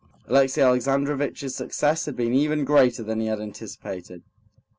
[0.25, 4.23] Alexey Alexandrovitch's success had been even greater than he had anticipated.